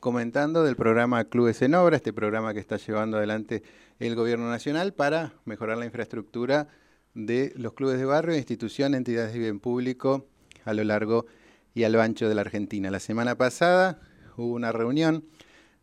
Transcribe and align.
comentando 0.00 0.64
del 0.64 0.76
programa 0.76 1.24
Clubes 1.24 1.62
en 1.62 1.74
Obra, 1.74 1.96
este 1.96 2.12
programa 2.12 2.54
que 2.54 2.60
está 2.60 2.76
llevando 2.76 3.16
adelante 3.16 3.62
el 3.98 4.14
Gobierno 4.14 4.48
Nacional 4.48 4.92
para 4.94 5.34
mejorar 5.44 5.78
la 5.78 5.86
infraestructura 5.86 6.68
de 7.14 7.52
los 7.56 7.72
clubes 7.72 7.98
de 7.98 8.04
barrio, 8.04 8.36
instituciones, 8.36 8.98
entidades 8.98 9.32
de 9.32 9.38
bien 9.38 9.60
público 9.60 10.26
a 10.64 10.72
lo 10.72 10.84
largo 10.84 11.26
y 11.74 11.84
a 11.84 11.88
lo 11.88 12.00
ancho 12.00 12.28
de 12.28 12.34
la 12.34 12.42
Argentina. 12.42 12.90
La 12.90 13.00
semana 13.00 13.36
pasada 13.36 14.00
hubo 14.36 14.54
una 14.54 14.72
reunión 14.72 15.24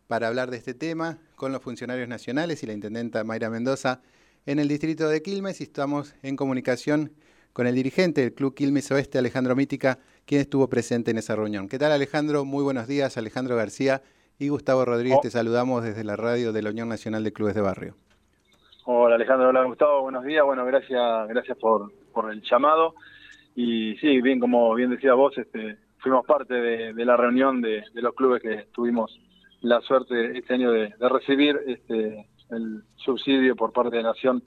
para 0.06 0.28
hablar 0.28 0.50
de 0.50 0.56
este 0.56 0.74
tema 0.74 1.18
con 1.34 1.52
los 1.52 1.62
funcionarios 1.62 2.08
nacionales 2.08 2.62
y 2.62 2.66
la 2.66 2.72
intendenta 2.72 3.24
Mayra 3.24 3.50
Mendoza 3.50 4.00
en 4.46 4.58
el 4.58 4.68
distrito 4.68 5.08
de 5.08 5.22
Quilmes 5.22 5.60
y 5.60 5.64
estamos 5.64 6.14
en 6.22 6.36
comunicación 6.36 7.12
con 7.56 7.66
el 7.66 7.74
dirigente 7.74 8.20
del 8.20 8.34
Club 8.34 8.54
Quilmes 8.54 8.92
Oeste, 8.92 9.16
Alejandro 9.16 9.56
Mítica, 9.56 9.98
quien 10.26 10.42
estuvo 10.42 10.68
presente 10.68 11.10
en 11.10 11.16
esa 11.16 11.34
reunión. 11.34 11.70
¿Qué 11.70 11.78
tal 11.78 11.90
Alejandro? 11.90 12.44
Muy 12.44 12.62
buenos 12.62 12.86
días, 12.86 13.16
Alejandro 13.16 13.56
García 13.56 14.02
y 14.38 14.48
Gustavo 14.48 14.84
Rodríguez, 14.84 15.16
oh. 15.20 15.22
te 15.22 15.30
saludamos 15.30 15.82
desde 15.82 16.04
la 16.04 16.16
radio 16.16 16.52
de 16.52 16.60
la 16.60 16.68
Unión 16.68 16.90
Nacional 16.90 17.24
de 17.24 17.32
Clubes 17.32 17.54
de 17.54 17.62
Barrio. 17.62 17.94
Hola 18.84 19.14
Alejandro, 19.14 19.48
hola 19.48 19.64
Gustavo, 19.64 20.02
buenos 20.02 20.24
días, 20.24 20.44
bueno, 20.44 20.66
gracias, 20.66 21.28
gracias 21.28 21.56
por, 21.56 21.90
por 22.12 22.30
el 22.30 22.42
llamado. 22.42 22.94
Y 23.54 23.96
sí, 24.02 24.20
bien, 24.20 24.38
como 24.38 24.74
bien 24.74 24.90
decía 24.90 25.14
vos, 25.14 25.32
este, 25.38 25.78
fuimos 26.00 26.26
parte 26.26 26.52
de, 26.52 27.04
la 27.06 27.16
reunión 27.16 27.62
de, 27.62 27.84
los 27.94 28.14
clubes 28.14 28.42
que 28.42 28.66
tuvimos 28.74 29.18
la 29.62 29.80
suerte 29.80 30.36
este 30.36 30.52
año 30.52 30.72
de, 30.72 30.92
recibir 31.08 31.58
este, 31.66 32.26
el 32.50 32.82
subsidio 32.96 33.56
por 33.56 33.72
parte 33.72 33.96
de 33.96 34.02
Nación 34.02 34.42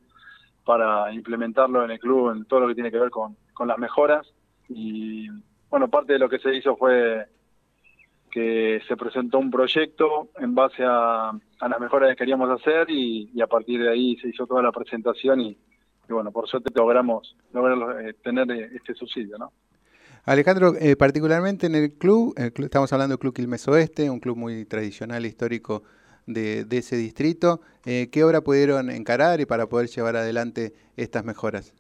para 0.70 1.12
implementarlo 1.12 1.84
en 1.84 1.90
el 1.90 2.00
club 2.00 2.30
en 2.30 2.46
todo 2.46 2.60
lo 2.60 2.68
que 2.68 2.76
tiene 2.76 2.92
que 2.92 3.00
ver 3.00 3.10
con, 3.10 3.36
con 3.56 3.68
las 3.68 3.80
mejoras. 3.80 4.32
Y 4.68 5.28
bueno, 5.68 5.88
parte 5.88 6.14
de 6.14 6.20
lo 6.20 6.30
que 6.30 6.38
se 6.38 6.56
hizo 6.56 6.78
fue 6.78 7.26
que 8.30 8.80
se 8.88 8.96
presentó 8.96 9.40
un 9.40 9.50
proyecto 9.50 10.30
en 10.38 10.54
base 10.54 10.84
a, 10.86 11.32
las 11.60 11.80
mejoras 11.80 12.12
que 12.12 12.18
queríamos 12.18 12.52
hacer 12.52 12.88
y, 12.92 13.42
a 13.42 13.48
partir 13.48 13.82
de 13.82 13.90
ahí 13.90 14.16
se 14.18 14.30
hizo 14.30 14.46
toda 14.46 14.62
la 14.62 14.72
presentación 14.72 15.42
y, 15.42 15.58
bueno, 16.08 16.32
por 16.32 16.48
suerte 16.48 16.72
logramos, 16.76 17.36
lograr 17.52 18.06
eh, 18.06 18.14
tener 18.24 18.52
eh, 18.52 18.70
este 18.76 18.94
subsidio, 18.94 19.40
¿no? 19.40 19.52
Alejandro, 20.26 20.76
eh, 20.80 20.96
particularmente 20.96 21.66
en 21.66 21.74
el 21.74 21.94
club, 21.94 22.36
estamos 22.38 22.94
hablando 22.94 23.14
del 23.14 23.20
Club 23.20 23.34
Quilmes 23.34 23.68
Oeste, 23.68 24.08
un 24.08 24.20
club 24.20 24.38
muy 24.38 24.66
tradicional, 24.66 25.26
histórico 25.26 25.82
de, 26.34 26.66
ese 26.72 26.96
distrito. 26.96 27.62
¿Qué 27.84 28.24
obra 28.24 28.42
pudieron 28.42 28.90
encarar 28.90 29.42
y 29.42 29.46
para 29.46 29.68
poder 29.68 29.88
llevar 29.88 30.16
adelante 30.16 30.74
estas 30.96 31.26
mejoras? 31.26 31.74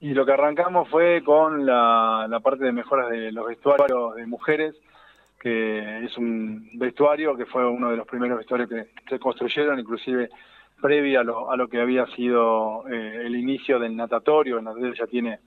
Y 0.00 0.14
lo 0.14 0.24
que 0.24 0.32
arrancamos 0.32 0.88
fue 0.88 1.22
con 1.22 1.66
la, 1.66 2.26
la 2.28 2.40
parte 2.40 2.64
de 2.64 2.72
mejoras 2.72 3.10
de 3.10 3.30
los 3.32 3.46
vestuarios 3.46 4.14
de 4.16 4.26
mujeres, 4.26 4.74
que 5.38 6.04
es 6.04 6.16
un 6.16 6.70
vestuario 6.74 7.36
que 7.36 7.46
fue 7.46 7.68
uno 7.68 7.90
de 7.90 7.98
los 7.98 8.06
primeros 8.06 8.38
vestuarios 8.38 8.68
que 8.68 8.86
se 9.08 9.18
construyeron, 9.18 9.78
inclusive 9.78 10.30
previo 10.80 11.20
a 11.20 11.24
lo, 11.24 11.50
a 11.50 11.56
lo 11.56 11.68
que 11.68 11.80
había 11.80 12.06
sido 12.16 12.88
eh, 12.88 13.22
el 13.26 13.36
inicio 13.36 13.78
del 13.78 13.94
natatorio, 13.94 14.58
el 14.58 14.64
natatorio 14.64 14.94
ya 14.94 15.06
tiene 15.06 15.40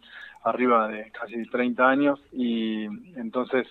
arriba 0.43 0.87
de 0.87 1.11
casi 1.11 1.43
30 1.49 1.89
años 1.89 2.21
y 2.31 2.85
entonces 3.15 3.67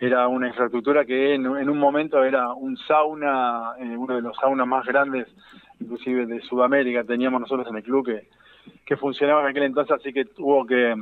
era 0.00 0.28
una 0.28 0.48
infraestructura 0.48 1.04
que 1.04 1.34
en, 1.34 1.46
un 1.46 1.78
momento 1.78 2.22
era 2.22 2.52
un 2.52 2.76
sauna, 2.76 3.72
eh, 3.78 3.96
uno 3.96 4.14
de 4.14 4.22
los 4.22 4.36
saunas 4.36 4.66
más 4.66 4.86
grandes 4.86 5.26
inclusive 5.80 6.26
de 6.26 6.40
Sudamérica, 6.40 7.04
teníamos 7.04 7.40
nosotros 7.40 7.66
en 7.68 7.76
el 7.76 7.82
club 7.82 8.06
que, 8.06 8.28
que 8.84 8.96
funcionaba 8.96 9.42
en 9.42 9.48
aquel 9.48 9.64
entonces, 9.64 9.96
así 9.98 10.12
que 10.12 10.24
tuvo 10.24 10.66
que 10.66 10.94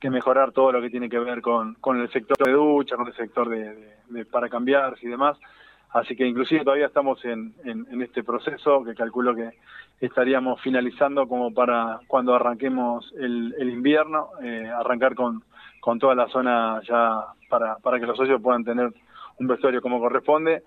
que 0.00 0.10
mejorar 0.10 0.52
todo 0.52 0.72
lo 0.72 0.80
que 0.80 0.90
tiene 0.90 1.08
que 1.08 1.18
ver 1.18 1.40
con, 1.40 1.74
con 1.74 2.00
el 2.00 2.10
sector 2.10 2.36
de 2.36 2.52
ducha, 2.52 2.96
con 2.96 3.06
el 3.06 3.14
sector 3.14 3.48
de, 3.48 4.24
para 4.26 4.48
cambiarse 4.48 5.06
y 5.06 5.10
demás. 5.10 5.38
Así 5.90 6.14
que 6.14 6.26
inclusive 6.26 6.64
todavía 6.64 6.86
estamos 6.86 7.24
en, 7.24 7.54
en, 7.64 8.02
este 8.02 8.22
proceso 8.22 8.84
que 8.84 8.94
calculo 8.94 9.34
que 9.34 9.50
estaríamos 10.00 10.60
finalizando 10.60 11.26
como 11.26 11.54
para 11.54 12.00
cuando 12.06 12.34
arranquemos 12.34 13.14
el, 13.18 13.54
el 13.58 13.70
invierno, 13.70 14.28
eh, 14.42 14.68
arrancar 14.68 15.14
con, 15.14 15.42
con 15.86 16.00
toda 16.00 16.16
la 16.16 16.26
zona 16.26 16.80
ya 16.82 17.26
para, 17.48 17.76
para 17.76 18.00
que 18.00 18.06
los 18.06 18.16
socios 18.16 18.42
puedan 18.42 18.64
tener 18.64 18.92
un 19.38 19.46
vestuario 19.46 19.80
como 19.80 20.00
corresponde. 20.00 20.64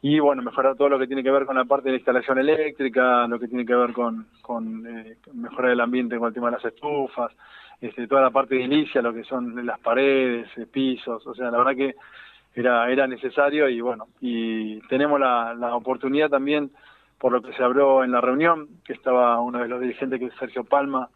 Y 0.00 0.18
bueno, 0.18 0.40
mejorar 0.40 0.76
todo 0.76 0.88
lo 0.88 0.98
que 0.98 1.06
tiene 1.06 1.22
que 1.22 1.30
ver 1.30 1.44
con 1.44 1.56
la 1.56 1.66
parte 1.66 1.84
de 1.84 1.90
la 1.90 1.96
instalación 1.98 2.38
eléctrica, 2.38 3.26
lo 3.26 3.38
que 3.38 3.48
tiene 3.48 3.66
que 3.66 3.74
ver 3.74 3.92
con, 3.92 4.28
con 4.40 4.86
eh, 4.86 5.18
mejorar 5.34 5.72
el 5.72 5.80
ambiente 5.80 6.16
con 6.16 6.28
el 6.28 6.32
tema 6.32 6.46
de 6.46 6.56
las 6.56 6.64
estufas, 6.64 7.32
este, 7.82 8.06
toda 8.06 8.22
la 8.22 8.30
parte 8.30 8.54
de 8.54 8.62
inicia, 8.62 9.02
lo 9.02 9.12
que 9.12 9.24
son 9.24 9.66
las 9.66 9.78
paredes, 9.80 10.48
eh, 10.56 10.64
pisos, 10.64 11.26
o 11.26 11.34
sea, 11.34 11.50
la 11.50 11.58
verdad 11.58 11.76
que 11.76 11.94
era, 12.54 12.90
era 12.90 13.06
necesario 13.06 13.68
y 13.68 13.82
bueno, 13.82 14.06
y 14.22 14.80
tenemos 14.88 15.20
la, 15.20 15.52
la 15.52 15.76
oportunidad 15.76 16.30
también, 16.30 16.70
por 17.18 17.30
lo 17.30 17.42
que 17.42 17.52
se 17.52 17.62
habló 17.62 18.04
en 18.04 18.12
la 18.12 18.22
reunión, 18.22 18.68
que 18.86 18.94
estaba 18.94 19.38
uno 19.38 19.58
de 19.58 19.68
los 19.68 19.82
dirigentes 19.82 20.18
que 20.18 20.26
es 20.26 20.34
Sergio 20.36 20.64
Palma, 20.64 21.10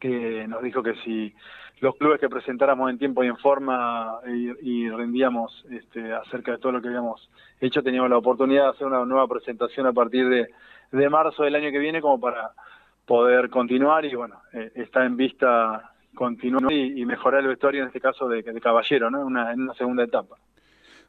que 0.00 0.46
nos 0.48 0.62
dijo 0.62 0.82
que 0.82 0.94
si 1.04 1.32
los 1.80 1.94
clubes 1.96 2.20
que 2.20 2.28
presentáramos 2.28 2.90
en 2.90 2.98
tiempo 2.98 3.22
y 3.22 3.28
en 3.28 3.36
forma 3.36 4.18
y, 4.26 4.88
rendíamos 4.88 5.64
este, 5.70 6.12
acerca 6.12 6.52
de 6.52 6.58
todo 6.58 6.72
lo 6.72 6.82
que 6.82 6.88
habíamos 6.88 7.30
hecho, 7.60 7.82
teníamos 7.82 8.10
la 8.10 8.18
oportunidad 8.18 8.64
de 8.64 8.70
hacer 8.70 8.86
una 8.86 9.04
nueva 9.04 9.28
presentación 9.28 9.86
a 9.86 9.92
partir 9.92 10.28
de, 10.28 10.48
de 10.92 11.08
marzo 11.08 11.42
del 11.42 11.54
año 11.54 11.70
que 11.70 11.78
viene 11.78 12.00
como 12.00 12.20
para 12.20 12.52
poder 13.06 13.50
continuar 13.50 14.04
y 14.04 14.14
bueno, 14.14 14.40
eh, 14.52 14.72
está 14.74 15.04
en 15.04 15.16
vista 15.16 15.92
continuar 16.14 16.72
y, 16.72 17.04
mejorar 17.06 17.40
el 17.40 17.48
vestuario 17.48 17.82
en 17.82 17.88
este 17.88 18.00
caso 18.00 18.28
de, 18.28 18.42
Caballero, 18.60 19.10
¿no? 19.10 19.24
Una, 19.24 19.52
en 19.52 19.62
una 19.62 19.74
segunda 19.74 20.04
etapa. 20.04 20.36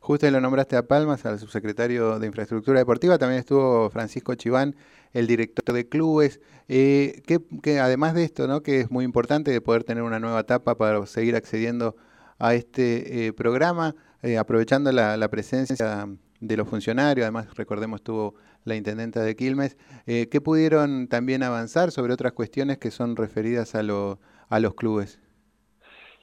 Justo 0.01 0.29
lo 0.29 0.41
nombraste 0.41 0.75
a 0.75 0.87
Palmas, 0.87 1.25
al 1.25 1.39
subsecretario 1.39 2.19
de 2.19 2.27
Infraestructura 2.27 2.79
Deportiva, 2.79 3.17
también 3.17 3.39
estuvo 3.39 3.89
Francisco 3.89 4.35
Chiván, 4.35 4.75
el 5.13 5.27
director 5.27 5.73
de 5.73 5.87
clubes, 5.87 6.41
eh, 6.67 7.21
que, 7.25 7.79
además 7.79 8.13
de 8.13 8.25
esto, 8.25 8.47
¿no? 8.47 8.61
que 8.61 8.81
es 8.81 8.91
muy 8.91 9.05
importante 9.05 9.51
de 9.51 9.61
poder 9.61 9.83
tener 9.83 10.03
una 10.03 10.19
nueva 10.19 10.41
etapa 10.41 10.75
para 10.75 11.05
seguir 11.05 11.35
accediendo 11.35 11.95
a 12.39 12.55
este 12.55 13.27
eh, 13.27 13.33
programa, 13.33 13.95
aprovechando 14.37 14.91
la, 14.91 15.17
la 15.17 15.29
presencia 15.29 16.07
de 16.41 16.57
los 16.57 16.67
funcionarios, 16.67 17.23
además 17.23 17.47
recordemos 17.55 17.99
estuvo 17.99 18.35
la 18.63 18.75
intendenta 18.75 19.21
de 19.21 19.35
Quilmes, 19.35 19.77
eh, 20.05 20.27
¿qué 20.29 20.41
pudieron 20.41 21.07
también 21.07 21.43
avanzar 21.43 21.91
sobre 21.91 22.13
otras 22.13 22.33
cuestiones 22.33 22.77
que 22.77 22.91
son 22.91 23.15
referidas 23.15 23.75
a, 23.75 23.83
lo, 23.83 24.19
a 24.49 24.59
los 24.59 24.75
clubes? 24.75 25.19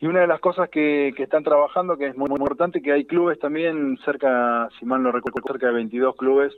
Y 0.01 0.07
una 0.07 0.21
de 0.21 0.27
las 0.29 0.41
cosas 0.41 0.69
que, 0.69 1.13
que 1.17 1.25
están 1.25 1.43
trabajando, 1.43 1.97
que 1.97 2.07
es 2.07 2.17
muy, 2.17 2.31
importante, 2.31 2.81
que 2.81 2.93
hay 2.93 3.05
clubes 3.05 3.39
también, 3.39 3.99
cerca, 4.05 4.69
si 4.79 4.87
mal 4.87 5.03
no 5.03 5.11
recuerdo, 5.11 5.41
cerca 5.45 5.67
de 5.67 5.73
22 5.73 6.15
clubes 6.17 6.55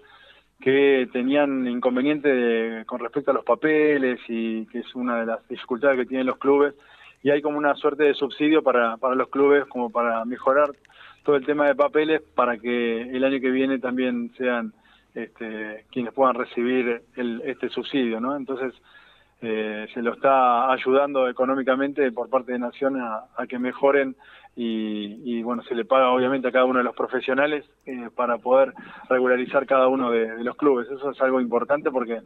que 0.61 1.09
tenían 1.13 1.67
inconveniente 1.67 2.85
con 2.87 3.01
respecto 3.01 3.31
a 3.31 3.35
los 3.35 3.45
papeles 3.45 4.21
y 4.29 4.67
que 4.67 4.81
es 4.81 4.95
una 4.95 5.21
de 5.21 5.27
las 5.27 5.49
dificultades 5.49 5.99
que 5.99 6.07
tienen 6.07 6.27
los 6.27 6.37
clubes. 6.37 6.75
Y 7.23 7.31
hay 7.31 7.41
como 7.41 7.57
una 7.57 7.75
suerte 7.77 8.05
de 8.05 8.15
subsidio 8.15 8.63
para, 8.63 8.99
para 8.99 9.15
los 9.15 9.29
clubes 9.29 9.65
como 9.67 9.91
para 9.91 10.23
mejorar 10.27 10.71
todo 11.23 11.37
el 11.37 11.47
tema 11.47 11.67
de 11.67 11.75
papeles 11.75 12.21
para 12.35 12.59
que 12.59 13.03
el 13.03 13.25
año 13.25 13.41
que 13.41 13.51
viene 13.51 13.79
también 13.79 14.33
sean 14.37 14.73
este, 15.15 15.85
quienes 15.91 16.13
puedan 16.13 16.35
recibir 16.35 17.03
el, 17.17 17.43
este 17.45 17.69
subsidio, 17.71 18.21
¿no? 18.21 18.37
Entonces, 18.37 18.75
eh, 19.43 19.87
se 19.95 20.03
lo 20.03 20.13
está 20.13 20.71
ayudando 20.71 21.29
económicamente 21.29 22.13
por 22.13 22.29
parte 22.29 22.53
de 22.53 22.59
Nación 22.59 23.01
a, 23.01 23.47
que 23.49 23.59
mejoren 23.59 24.15
y, 24.55 25.43
bueno, 25.43 25.63
se 25.63 25.75
le 25.75 25.87
paga 25.87 26.11
obviamente 26.11 26.49
a 26.49 26.53
cada 26.53 26.67
uno 26.67 26.79
de 26.79 26.85
los 26.85 26.95
profesionales 26.95 27.65
eh, 27.87 28.11
para 28.15 28.37
poder 28.37 28.75
regularizar 29.09 29.65
cada 29.65 29.89
uno 29.89 30.11
de, 30.11 30.45
los 30.45 30.57
clubes. 30.57 30.91
Eso 30.91 31.13
es 31.13 31.21
algo 31.23 31.41
importante 31.41 31.91
porque 31.91 32.21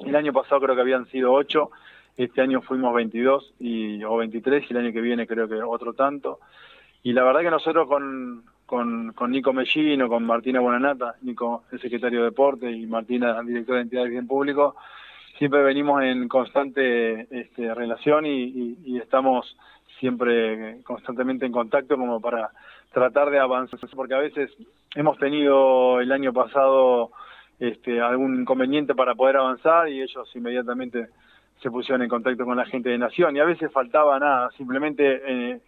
el 0.00 0.16
año 0.16 0.32
pasado 0.32 0.62
creo 0.62 0.74
que 0.74 0.80
habían 0.80 1.06
sido 1.08 1.32
ocho, 1.32 1.70
este 2.16 2.40
año 2.40 2.62
fuimos 2.62 2.94
22 2.94 3.54
y, 3.60 4.02
o 4.04 4.16
23 4.16 4.64
y 4.66 4.72
el 4.72 4.78
año 4.78 4.92
que 4.92 5.02
viene 5.02 5.26
creo 5.26 5.46
que 5.46 5.56
otro 5.56 5.92
tanto. 5.92 6.38
Y 7.02 7.12
la 7.12 7.24
verdad 7.24 7.42
que 7.42 7.50
nosotros 7.50 7.86
con, 7.86 8.44
con, 8.64 9.30
Nico 9.30 9.52
Mellino, 9.52 10.08
con 10.08 10.24
Martina 10.24 10.60
Buenanata, 10.60 11.16
Nico 11.20 11.64
el 11.70 11.80
secretario 11.80 12.20
de 12.20 12.26
Deporte 12.26 12.70
y 12.70 12.86
Martina 12.86 13.42
directora 13.42 13.78
de 13.78 13.82
Entidades 13.82 14.06
de 14.06 14.12
Bien 14.12 14.26
Público, 14.26 14.76
siempre 15.38 15.62
venimos 15.62 16.02
en 16.02 16.28
constante 16.28 17.26
este, 17.30 17.74
relación 17.74 18.26
y, 18.26 18.98
estamos 18.98 19.56
siempre 19.98 20.82
constantemente 20.82 21.46
en 21.46 21.52
contacto 21.52 21.96
como 21.96 22.20
para 22.20 22.50
tratar 22.92 23.30
de 23.30 23.38
avanzar, 23.38 23.78
porque 23.94 24.14
a 24.14 24.18
veces 24.18 24.50
hemos 24.94 25.18
tenido 25.18 26.00
el 26.00 26.10
año 26.12 26.32
pasado 26.32 27.10
este, 27.58 28.00
algún 28.00 28.40
inconveniente 28.40 28.94
para 28.94 29.14
poder 29.14 29.36
avanzar 29.36 29.88
y 29.88 30.02
ellos 30.02 30.28
inmediatamente 30.34 31.08
se 31.62 31.70
pusieron 31.70 32.02
en 32.02 32.08
contacto 32.08 32.44
con 32.44 32.56
la 32.56 32.66
gente 32.66 32.88
de 32.90 32.98
Nación. 32.98 33.36
Y 33.36 33.40
a 33.40 33.44
veces 33.44 33.72
faltaba 33.72 34.18
nada, 34.18 34.50
simplemente 34.56 35.22
eh, 35.26 35.60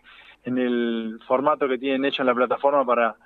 en 0.44 0.58
el 0.58 1.20
formato 1.26 1.68
que 1.68 1.78
tienen 1.78 2.04
hecho 2.04 2.22
en 2.22 2.26
la 2.26 2.34
plataforma 2.34 2.84
para, 2.84 3.16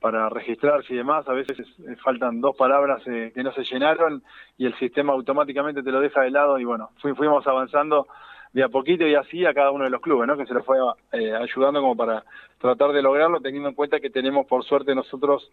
para 0.00 0.28
registrarse 0.30 0.94
y 0.94 0.96
demás, 0.96 1.28
a 1.28 1.32
veces 1.32 1.58
eh, 1.60 1.96
faltan 2.02 2.40
dos 2.40 2.56
palabras 2.56 3.02
eh, 3.06 3.32
que 3.34 3.42
no 3.42 3.52
se 3.52 3.64
llenaron 3.64 4.22
y 4.56 4.66
el 4.66 4.76
sistema 4.78 5.12
automáticamente 5.12 5.82
te 5.82 5.92
lo 5.92 6.00
deja 6.00 6.22
de 6.22 6.30
lado 6.30 6.58
y 6.58 6.64
bueno, 6.64 6.90
fuimos 7.00 7.46
avanzando 7.46 8.06
de 8.52 8.64
a 8.64 8.68
poquito 8.68 9.06
y 9.06 9.14
así 9.14 9.44
a 9.44 9.54
cada 9.54 9.70
uno 9.70 9.84
de 9.84 9.90
los 9.90 10.00
clubes. 10.00 10.28
Que 10.36 10.46
se 10.46 10.54
lo 10.54 10.64
fue 10.64 10.78
eh, 11.12 11.34
ayudando 11.34 11.80
como 11.80 11.96
para 11.96 12.24
tratar 12.58 12.92
de 12.92 13.02
lograrlo, 13.02 13.40
teniendo 13.40 13.68
en 13.68 13.74
cuenta 13.74 14.00
que 14.00 14.10
tenemos 14.10 14.46
por 14.46 14.64
suerte 14.64 14.94
nosotros 14.94 15.50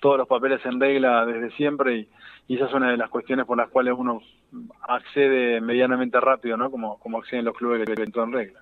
todos 0.00 0.16
los 0.16 0.28
papeles 0.28 0.64
en 0.64 0.80
regla 0.80 1.26
desde 1.26 1.50
siempre 1.56 2.08
y, 2.48 2.54
esa 2.54 2.64
es 2.64 2.72
una 2.72 2.90
de 2.90 2.96
las 2.96 3.10
cuestiones 3.10 3.44
por 3.44 3.58
las 3.58 3.68
cuales 3.68 3.94
uno 3.96 4.22
accede 4.88 5.60
medianamente 5.60 6.18
rápido, 6.18 6.56
¿no? 6.56 6.70
Como, 6.70 6.98
acceden 7.18 7.44
los 7.44 7.54
clubes 7.54 7.84
que 7.86 8.06
todo 8.06 8.24
en 8.24 8.32
regla. 8.32 8.60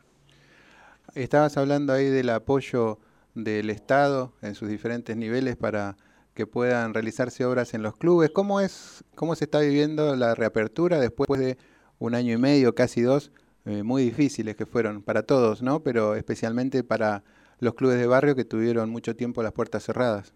Estabas 1.15 1.57
hablando 1.57 1.93
ahí 1.93 2.07
del 2.07 2.31
apoyo 2.31 2.99
del 3.37 3.71
Estado 3.71 4.33
en 4.43 4.55
sus 4.55 4.69
diferentes 4.69 5.17
niveles 5.17 5.57
para 5.57 5.97
que 6.35 6.47
puedan 6.47 6.95
realizarse 6.95 7.45
obras 7.45 7.75
en 7.75 7.83
los 7.83 7.97
clubes. 7.97 8.31
¿Cómo 8.31 8.61
es, 8.61 9.05
cómo 9.15 9.35
se 9.35 9.45
está 9.45 9.61
viviendo 9.61 10.17
la 10.17 10.35
reapertura 10.35 10.99
después 10.99 11.39
de 11.39 11.59
un 11.99 12.15
año 12.15 12.35
y 12.35 12.39
medio, 12.39 12.75
casi 12.75 13.03
dos, 13.03 13.31
eh, 13.67 13.83
muy 13.83 14.03
difíciles 14.03 14.57
que 14.57 14.67
fueron 14.67 15.03
para 15.03 15.23
todos, 15.23 15.63
¿no? 15.63 15.81
Pero 15.81 16.15
especialmente 16.15 16.83
para 16.83 17.23
los 17.61 17.75
clubes 17.75 17.99
de 17.99 18.07
barrio 18.07 18.35
que 18.35 18.45
tuvieron 18.45 18.91
mucho 18.91 19.15
tiempo 19.15 19.43
las 19.43 19.53
puertas 19.53 19.85
cerradas. 19.85 20.35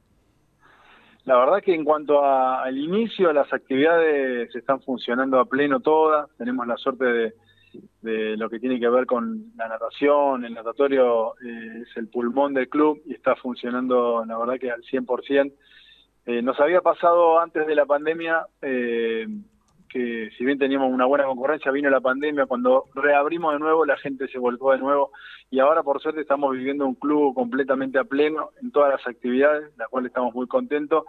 La 1.25 1.37
verdad 1.39 1.63
que 1.63 1.75
en 1.75 1.85
cuanto 1.85 2.25
al 2.25 2.77
inicio, 2.77 3.33
las 3.33 3.53
actividades 3.53 4.55
están 4.55 4.81
funcionando 4.81 5.39
a 5.39 5.45
pleno 5.45 5.81
todas. 5.81 6.31
Tenemos 6.39 6.67
la 6.67 6.77
suerte 6.77 7.05
de, 7.05 7.35
lo 8.03 8.51
que 8.51 8.61
tiene 8.61 8.81
que 8.81 8.89
ver 8.89 9.07
con 9.07 9.53
la 9.57 9.69
natación. 9.69 10.45
El 10.45 10.55
natatorio 10.55 11.35
eh, 11.45 11.83
es 11.83 11.97
el 11.97 12.09
pulmón 12.09 12.55
del 12.55 12.69
club 12.69 13.01
y 13.07 13.15
está 13.15 13.37
funcionando, 13.37 14.25
la 14.27 14.39
verdad 14.39 14.59
que 14.59 14.71
al 14.71 14.83
100%. 14.83 15.53
Eh, 16.27 16.43
nos 16.43 16.61
había 16.61 16.81
pasado 16.81 17.41
antes 17.41 17.67
de 17.67 17.75
la 17.75 17.87
pandemia 17.87 18.47
eh, 18.61 19.27
que 19.89 20.31
si 20.37 20.45
bien 20.45 20.59
teníamos 20.59 20.93
una 20.93 21.07
buena 21.07 21.25
concurrencia, 21.25 21.73
vino 21.73 21.91
la 21.91 22.01
pandemia, 22.01 22.47
cuando 22.47 22.85
reabrimos 22.95 23.53
de 23.53 23.59
nuevo 23.59 23.85
la 23.85 23.97
gente 23.97 24.29
se 24.29 24.39
volcó 24.39 24.73
de 24.73 24.79
nuevo 24.79 25.11
y 25.51 25.59
ahora 25.59 25.83
por 25.83 26.01
suerte 26.01 26.21
estamos 26.21 26.53
viviendo 26.53 26.87
un 26.87 26.95
club 26.95 27.35
completamente 27.35 27.99
a 27.99 28.05
pleno 28.05 28.51
en 28.63 28.71
todas 28.71 28.93
las 28.93 29.07
actividades, 29.07 29.77
la 29.77 29.89
cual 29.89 30.07
estamos 30.07 30.33
muy 30.33 30.47
contentos, 30.47 31.05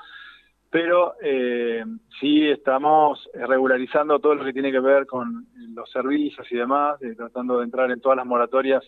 pero 0.72 1.16
eh, 1.22 1.84
sí 2.20 2.48
estamos 2.48 3.30
regularizando 3.34 4.20
todo 4.20 4.36
lo 4.36 4.46
que 4.46 4.54
tiene 4.54 4.72
que 4.72 4.80
ver 4.80 5.06
con 5.06 5.46
los 5.74 5.92
servicios 5.92 6.50
y 6.50 6.56
demás, 6.56 7.00
eh, 7.02 7.14
tratando 7.16 7.60
de 7.60 7.66
entrar 7.66 7.92
en 7.92 8.00
todas 8.00 8.16
las 8.16 8.26
moratorias 8.26 8.82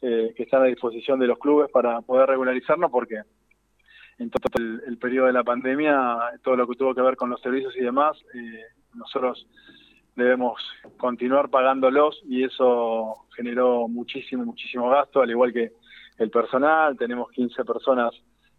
eh, 0.00 0.32
que 0.34 0.44
están 0.44 0.62
a 0.62 0.66
disposición 0.66 1.18
de 1.20 1.26
los 1.26 1.38
clubes 1.38 1.70
para 1.70 2.00
poder 2.00 2.30
regularizarnos 2.30 2.90
porque 2.90 3.20
en 4.18 4.30
todo 4.30 4.48
el, 4.58 4.82
el, 4.86 4.96
periodo 4.96 5.26
de 5.26 5.34
la 5.34 5.44
pandemia, 5.44 6.18
todo 6.42 6.56
lo 6.56 6.66
que 6.66 6.76
tuvo 6.76 6.94
que 6.94 7.02
ver 7.02 7.16
con 7.16 7.28
los 7.28 7.40
servicios 7.42 7.76
y 7.76 7.80
demás, 7.80 8.16
eh, 8.34 8.62
nosotros 8.94 9.46
debemos 10.16 10.60
continuar 10.96 11.50
pagándolos 11.50 12.22
y 12.26 12.42
eso 12.42 13.26
generó 13.36 13.86
muchísimo, 13.86 14.44
muchísimo 14.44 14.88
gasto, 14.88 15.20
al 15.20 15.30
igual 15.30 15.52
que 15.52 15.72
el 16.16 16.30
personal, 16.30 16.96
tenemos 16.96 17.30
15 17.32 17.64
personas 17.64 18.14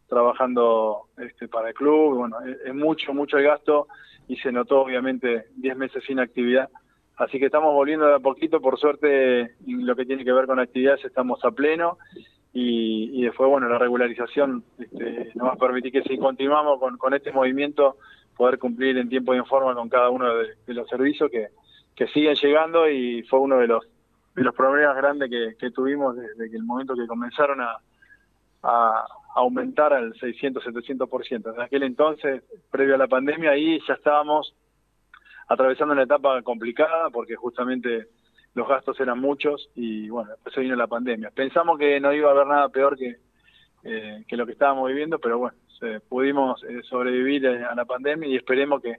trabajando 0.10 1.04
este, 1.18 1.48
para 1.48 1.70
el 1.70 1.76
club, 1.76 2.18
bueno, 2.18 2.38
es, 2.66 2.74
mucho, 2.74 3.14
mucho 3.14 3.38
el 3.38 3.44
gasto 3.44 3.88
y 4.28 4.36
se 4.38 4.52
notó 4.52 4.82
obviamente 4.82 5.46
10 5.56 5.78
meses 5.78 6.04
sin 6.06 6.20
actividad, 6.20 6.70
así 7.18 7.40
que 7.40 7.46
estamos 7.46 7.74
volviendo 7.74 8.08
de 8.08 8.16
a 8.16 8.20
poquito, 8.20 8.60
por 8.60 8.80
suerte 8.80 9.56
lo 9.66 9.96
que 9.96 10.06
tiene 10.06 10.26
que 10.26 10.34
ver 10.34 10.48
con 10.48 10.60
actividades 10.60 11.06
estamos 11.06 11.44
a 11.46 11.52
pleno 11.52 11.98
y, 12.52 13.22
después, 13.22 13.48
bueno, 13.48 13.70
la 13.70 13.78
regularización 13.78 14.64
este, 14.80 15.32
nos 15.36 15.50
va 15.50 15.54
a 15.54 15.56
permitir 15.56 15.92
que 15.92 16.02
si 16.02 16.18
continuamos 16.18 16.80
con, 16.80 16.98
con 16.98 17.14
este 17.14 17.32
movimiento 17.32 17.98
poder 18.36 18.58
cumplir 18.58 18.98
en 18.98 19.08
tiempo 19.08 19.36
y 19.36 19.38
en 19.38 19.46
forma 19.46 19.76
con 19.76 19.88
cada 19.88 20.10
uno 20.10 20.34
de, 20.36 20.74
los 20.74 20.88
servicios 20.90 21.30
que, 21.30 21.50
siguen 22.08 22.36
llegando 22.36 22.90
y 22.90 23.24
fue 23.24 23.40
uno 23.40 23.58
de 23.58 23.68
los 23.68 23.86
de 24.34 24.44
los 24.44 24.56
problemas 24.56 24.96
grandes 24.96 25.30
que, 25.30 25.72
tuvimos 25.72 26.16
desde 26.16 26.50
que 26.50 26.56
el 26.56 26.64
momento 26.64 26.96
que 26.96 27.06
comenzaron 27.06 27.60
a 27.62 29.06
aumentar 29.36 29.94
al 29.94 30.14
600-700%. 30.14 31.54
En 31.56 31.62
aquel 31.62 31.84
entonces, 31.84 32.44
previo 32.72 32.96
a 32.96 32.98
la 32.98 33.08
pandemia, 33.08 33.52
ahí 33.52 33.80
ya 33.88 33.94
estábamos 33.94 34.56
atravesando 35.48 35.94
una 35.94 36.04
etapa 36.04 36.42
complicada 36.42 37.10
porque 37.10 37.36
justamente 37.36 38.08
los 38.54 38.68
gastos 38.68 39.00
eran 39.00 39.20
muchos 39.20 39.70
y 39.76 40.10
bueno, 40.10 40.32
después 40.32 40.56
vino 40.58 40.76
la 40.76 40.88
pandemia. 40.88 41.32
Pensamos 41.32 41.78
que 41.78 42.00
no 42.00 42.14
iba 42.14 42.30
a 42.30 42.34
haber 42.34 42.48
nada 42.48 42.70
peor 42.70 42.98
que, 42.98 43.18
eh, 43.84 44.24
que 44.28 44.38
lo 44.38 44.46
que 44.46 44.54
estábamos 44.54 44.90
viviendo, 44.90 45.20
pero 45.20 45.38
bueno, 45.38 45.58
pudimos 46.08 46.64
eh, 46.64 46.82
sobrevivir 46.84 47.48
a 47.48 47.74
la 47.76 47.86
pandemia 47.86 48.28
y 48.28 48.36
esperemos 48.36 48.82
que, 48.82 48.98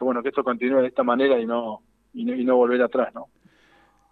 bueno 0.00 0.22
que 0.22 0.28
esto 0.28 0.44
continúe 0.44 0.80
de 0.80 0.88
esta 0.88 1.02
manera 1.02 1.38
y 1.38 1.46
no, 1.46 1.82
y 2.12 2.24
no, 2.24 2.56
volver 2.56 2.82
atrás, 2.82 3.14
¿no? 3.14 3.28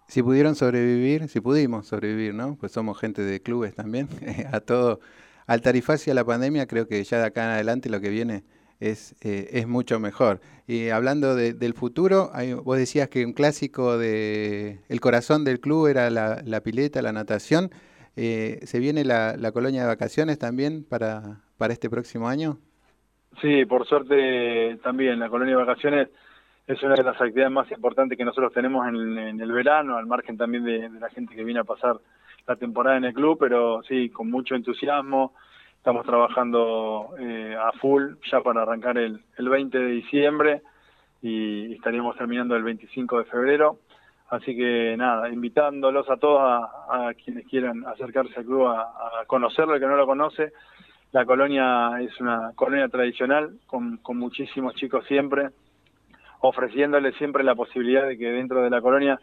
Si 0.07 0.23
pudieron 0.23 0.55
sobrevivir, 0.55 1.27
si 1.27 1.41
pudimos 1.41 1.87
sobrevivir, 1.87 2.33
¿no? 2.33 2.55
Pues 2.57 2.71
somos 2.71 2.97
gente 2.97 3.21
de 3.23 3.41
clubes 3.41 3.75
también, 3.75 4.07
a 4.53 4.61
todo, 4.61 4.99
al 5.47 5.61
tarifacio 5.61 6.11
a 6.11 6.15
la 6.15 6.25
pandemia, 6.25 6.67
creo 6.67 6.87
que 6.87 7.03
ya 7.03 7.19
de 7.19 7.25
acá 7.25 7.45
en 7.45 7.49
adelante 7.51 7.89
lo 7.89 7.99
que 7.99 8.09
viene 8.09 8.43
es, 8.79 9.15
eh, 9.23 9.49
es 9.53 9.67
mucho 9.67 9.99
mejor. 9.99 10.39
Y 10.67 10.89
hablando 10.89 11.35
del 11.35 11.73
futuro, 11.73 12.31
vos 12.63 12.77
decías 12.77 13.09
que 13.09 13.25
un 13.25 13.33
clásico 13.33 13.97
de 13.97 14.81
el 14.89 14.99
corazón 14.99 15.43
del 15.45 15.59
club 15.59 15.87
era 15.87 16.09
la, 16.09 16.61
pileta, 16.61 17.01
la 17.01 17.13
natación. 17.13 17.71
Eh, 18.15 18.59
¿Se 18.63 18.79
viene 18.79 19.05
la, 19.05 19.35
la, 19.37 19.51
colonia 19.51 19.81
de 19.81 19.87
vacaciones 19.87 20.37
también 20.37 20.83
para, 20.83 21.41
para 21.57 21.73
este 21.73 21.89
próximo 21.89 22.27
año? 22.27 22.57
Sí, 23.41 23.65
por 23.65 23.87
suerte 23.87 24.77
también 24.83 25.19
la 25.19 25.29
colonia 25.29 25.55
de 25.55 25.63
vacaciones 25.63 26.09
es 26.67 26.83
una 26.83 26.95
de 26.95 27.03
las 27.03 27.15
actividades 27.15 27.51
más 27.51 27.71
importantes 27.71 28.17
que 28.17 28.25
nosotros 28.25 28.51
tenemos 28.51 28.85
en, 28.87 29.39
el 29.39 29.51
verano, 29.51 29.95
al 29.95 30.05
margen 30.05 30.37
también 30.37 30.65
de, 30.65 30.89
la 30.99 31.09
gente 31.09 31.33
que 31.33 31.43
viene 31.43 31.61
a 31.61 31.63
pasar 31.63 31.95
la 32.47 32.55
temporada 32.55 32.97
en 32.97 33.05
el 33.05 33.13
club, 33.13 33.37
pero 33.39 33.81
sí, 33.83 34.09
con 34.09 34.29
mucho 34.29 34.55
entusiasmo. 34.55 35.33
Estamos 35.77 36.05
trabajando 36.05 37.15
eh, 37.19 37.55
a 37.59 37.71
full 37.73 38.15
ya 38.31 38.41
para 38.41 38.63
arrancar 38.63 38.97
el, 38.97 39.21
el 39.37 39.49
20 39.49 39.77
de 39.77 39.91
diciembre 39.91 40.61
y 41.21 41.73
estaríamos 41.73 42.15
terminando 42.17 42.55
el 42.55 42.63
25 42.63 43.19
de 43.19 43.25
febrero. 43.25 43.79
Así 44.29 44.55
que 44.55 44.95
nada, 44.97 45.29
invitándolos 45.29 46.09
a 46.09 46.17
todos 46.17 46.41
a, 46.41 47.13
quienes 47.23 47.45
quieran 47.47 47.85
acercarse 47.85 48.37
al 48.37 48.45
club 48.45 48.67
a, 48.67 49.23
conocerlo, 49.25 49.75
el 49.75 49.79
que 49.79 49.87
no 49.87 49.95
lo 49.95 50.05
conoce, 50.05 50.51
la 51.13 51.25
colonia 51.25 51.91
es 52.01 52.19
una 52.19 52.51
colonia 52.55 52.89
tradicional 52.89 53.57
con, 53.65 53.99
muchísimos 54.09 54.75
chicos 54.75 55.05
siempre, 55.05 55.49
ofreciéndoles 56.41 57.15
siempre 57.15 57.43
la 57.45 57.55
posibilidad 57.55 58.05
de 58.05 58.17
que 58.17 58.29
dentro 58.29 58.61
de 58.61 58.69
la 58.69 58.81
colonia 58.81 59.17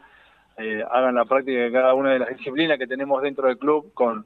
eh, 0.57 0.83
hagan 0.89 1.15
la 1.15 1.25
práctica 1.25 1.59
de 1.59 1.71
cada 1.71 1.93
una 1.93 2.11
de 2.11 2.19
las 2.19 2.29
disciplinas 2.29 2.77
que 2.77 2.87
tenemos 2.87 3.21
dentro 3.21 3.47
del 3.47 3.57
club 3.57 3.93
con, 3.93 4.25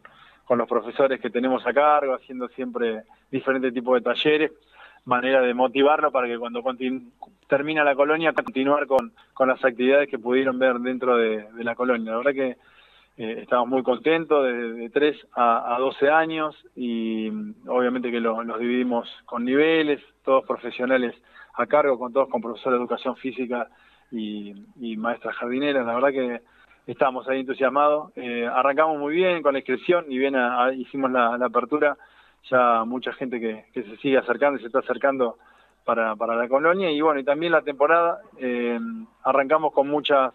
los 0.50 0.68
profesores 0.68 1.22
que 1.22 1.30
tenemos 1.30 1.66
a 1.68 1.74
cargo, 1.74 2.16
haciendo 2.16 2.48
siempre 2.50 3.04
diferentes 3.30 3.72
tipos 3.72 3.96
de 3.96 4.02
talleres, 4.02 4.52
manera 5.06 5.42
de 5.42 5.54
motivarlo 5.54 6.12
para 6.12 6.28
que 6.28 6.40
cuando 6.40 6.64
termina 7.48 7.84
la 7.84 7.96
colonia 7.96 8.34
continuar 8.34 8.88
con, 8.88 9.14
las 9.48 9.64
actividades 9.64 10.10
que 10.10 10.18
pudieron 10.18 10.58
ver 10.58 10.80
dentro 10.80 11.18
de, 11.18 11.46
la 11.60 11.76
colonia. 11.76 12.12
La 12.12 12.18
verdad 12.18 12.34
que 12.34 12.58
eh, 13.18 13.42
estamos 13.42 13.68
muy 13.68 13.84
contentos, 13.84 14.44
de, 14.44 14.74
de 14.74 14.90
3 14.90 15.28
a, 15.36 15.76
a, 15.76 15.80
12 15.80 16.10
años 16.10 16.56
y 16.76 17.30
obviamente 17.68 18.10
que 18.10 18.20
los 18.20 18.60
dividimos 18.60 19.08
con 19.26 19.46
niveles, 19.46 20.02
todos 20.24 20.46
profesionales 20.46 21.16
a 21.54 21.68
cargo, 21.68 22.00
con 22.00 22.12
todos 22.12 22.30
con 22.30 22.42
profesores 22.42 22.80
de 22.80 22.84
educación 22.84 23.16
física 23.18 23.70
y, 24.12 24.98
maestras 24.98 25.36
jardineras. 25.36 25.86
La 25.86 25.96
verdad 25.96 26.10
que 26.10 26.42
estamos 26.88 27.28
ahí 27.28 27.42
entusiasmados. 27.42 28.12
Eh, 28.16 28.48
arrancamos 28.48 28.98
muy 28.98 29.16
bien 29.16 29.42
con 29.42 29.54
la 29.54 29.60
inscripción 29.60 30.06
y 30.10 30.18
bien 30.18 30.36
hicimos 30.78 31.12
la, 31.12 31.36
apertura. 31.36 31.98
Ya 32.50 32.84
mucha 32.86 33.14
gente 33.14 33.40
que, 33.40 33.66
se 33.74 33.98
sigue 33.98 34.18
acercando 34.18 34.58
y 34.58 34.62
se 34.62 34.68
está 34.68 34.80
acercando 34.80 35.38
para, 35.86 36.16
para 36.16 36.36
la 36.36 36.48
colonia. 36.48 36.92
Y 36.92 37.02
bueno, 37.02 37.20
y 37.20 37.24
también 37.24 37.52
la 37.52 37.62
temporada 37.62 38.22
eh, 38.38 38.80
arrancamos 39.24 39.74
con 39.74 39.88
muchas 39.88 40.34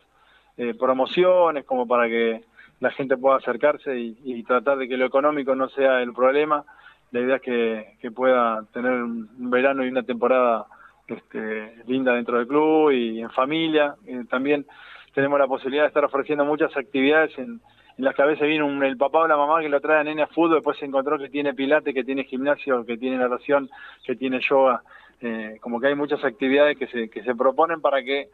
eh, 0.57 0.75
promociones 0.75 1.65
como 1.65 1.87
para 1.87 2.07
que 2.07 2.45
la 2.81 2.91
gente 2.91 3.17
pueda 3.17 3.37
acercarse 3.37 3.99
y, 3.99 4.43
tratar 4.45 4.79
de 4.79 4.89
que 4.89 4.97
lo 4.97 5.07
económico 5.07 5.55
no 5.55 5.69
sea 5.71 6.03
el 6.03 6.13
problema. 6.13 6.65
La 7.13 7.21
idea 7.21 7.37
es 7.37 7.43
que, 7.43 8.11
pueda 8.11 8.65
tener 8.73 8.93
un 8.93 9.51
verano 9.51 9.85
y 9.85 9.89
una 9.89 10.03
temporada 10.03 10.67
este, 11.09 11.77
linda 11.87 12.15
dentro 12.15 12.39
del 12.39 12.47
club 12.47 12.91
y 12.91 13.21
en 13.21 13.31
familia. 13.31 13.95
Eh, 14.07 14.25
también 14.29 14.67
tenemos 15.15 15.39
la 15.39 15.47
posibilidad 15.47 15.85
de 15.85 15.89
estar 15.89 16.05
ofreciendo 16.05 16.45
muchas 16.45 16.77
actividades 16.77 17.37
en, 17.39 17.61
las 17.97 18.15
que 18.15 18.23
a 18.23 18.27
veces 18.27 18.49
viene 18.49 18.65
un, 18.65 18.83
el 18.83 18.97
papá 18.97 19.21
o 19.21 19.29
la 19.29 19.37
mamá 19.37 19.61
que 19.61 19.69
lo 19.69 19.81
trae 19.81 20.01
a 20.01 20.05
nene 20.05 20.23
a 20.23 20.27
fútbol, 20.27 20.57
después 20.57 20.77
se 20.79 20.85
encontró 20.85 21.17
que 21.17 21.29
tiene 21.29 21.55
pilate, 21.55 21.95
que 21.95 22.03
tiene 22.03 22.25
gimnasio, 22.25 22.85
que 22.85 22.97
tiene 22.97 23.19
natación, 23.19 23.71
que 24.05 24.17
tiene 24.17 24.41
yoga. 24.41 24.83
Eh, 25.21 25.59
como 25.61 25.81
que 25.81 25.87
hay 25.87 25.95
muchas 25.95 26.25
actividades 26.25 26.77
que 26.77 26.89
se, 26.89 27.09
que 27.09 27.23
se 27.23 27.37
proponen 27.37 27.81
para 27.81 28.03
que 28.03 28.31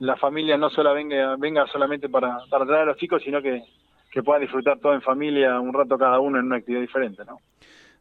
la 0.00 0.16
familia 0.16 0.58
no 0.58 0.68
solo 0.68 0.92
venga, 0.92 1.36
venga 1.36 1.66
solamente 1.68 2.08
para, 2.08 2.38
para 2.50 2.66
traer 2.66 2.82
a 2.82 2.86
los 2.86 2.96
chicos, 2.96 3.22
sino 3.22 3.40
que, 3.40 3.62
que 4.10 4.20
disfrutar 4.40 4.78
todo 4.80 4.94
en 4.94 5.02
familia 5.02 5.60
un 5.60 5.72
rato 5.72 5.96
cada 5.96 6.18
uno 6.18 6.38
en 6.38 6.46
una 6.46 6.56
actividad 6.56 6.80
diferente, 6.80 7.24
¿no? 7.24 7.38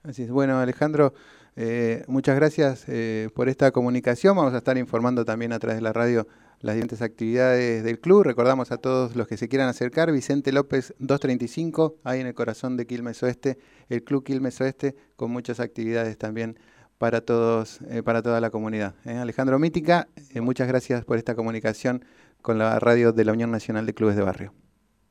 Así 0.03 0.23
es. 0.23 0.31
Bueno, 0.31 0.59
Alejandro, 0.59 1.13
eh, 1.55 2.03
muchas 2.07 2.35
gracias 2.35 2.85
eh, 2.87 3.29
por 3.33 3.47
esta 3.47 3.71
comunicación. 3.71 4.35
Vamos 4.35 4.53
a 4.53 4.57
estar 4.57 4.77
informando 4.77 5.23
también 5.23 5.53
a 5.53 5.59
través 5.59 5.77
de 5.77 5.81
la 5.81 5.93
radio 5.93 6.27
las 6.59 6.75
diferentes 6.75 7.01
actividades 7.01 7.83
del 7.83 7.99
club. 7.99 8.23
Recordamos 8.23 8.71
a 8.71 8.77
todos 8.77 9.15
los 9.15 9.27
que 9.27 9.37
se 9.37 9.47
quieran 9.47 9.69
acercar, 9.69 10.11
Vicente 10.11 10.51
López 10.51 10.93
235, 10.99 11.95
ahí 12.03 12.21
en 12.21 12.27
el 12.27 12.33
corazón 12.33 12.75
de 12.75 12.85
Quilmes 12.85 13.21
Oeste, 13.23 13.57
el 13.89 14.03
Club 14.03 14.23
Quilmes 14.23 14.59
Oeste, 14.61 14.95
con 15.15 15.31
muchas 15.31 15.59
actividades 15.59 16.17
también 16.17 16.57
para 16.97 17.21
todos, 17.21 17.79
para 18.05 18.21
toda 18.21 18.39
la 18.39 18.49
comunidad. 18.49 18.95
Alejandro 19.05 19.59
Mítica, 19.59 20.07
muchas 20.35 20.69
gracias 20.69 21.03
por 21.03 21.17
esta 21.17 21.35
comunicación 21.35 22.05
con 22.41 22.57
la 22.57 22.79
radio 22.79 23.11
de 23.11 23.25
la 23.25 23.33
Unión 23.33 23.51
Nacional 23.51 23.85
de 23.85 23.93
Clubes 23.93 24.15
de 24.15 24.23
Barrio. 24.23 24.53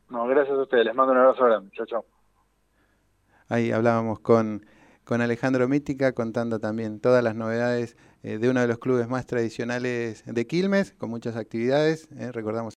No, 0.09 0.27
gracias 0.27 0.57
a 0.57 0.63
ustedes. 0.63 0.85
Les 0.85 0.95
mando 0.95 1.13
un 1.13 1.19
abrazo 1.19 1.45
grande. 1.45 1.71
Chao, 1.75 1.87
chao. 1.87 2.05
Ahí 3.49 3.73
hablábamos 3.73 4.21
con, 4.21 4.65
con 5.04 5.21
Alejandro 5.21 5.68
Mítica 5.68 6.12
contando 6.12 6.61
también 6.61 7.00
todas 7.00 7.25
las 7.25 7.35
novedades 7.35 7.97
de 8.23 8.49
uno 8.49 8.61
de 8.61 8.68
los 8.68 8.78
clubes 8.78 9.09
más 9.09 9.26
tradicionales 9.26 10.23
de 10.26 10.47
Quilmes, 10.47 10.94
con 10.97 11.11
muchas 11.11 11.35
actividades. 11.35 12.09
recordamos 12.32 12.71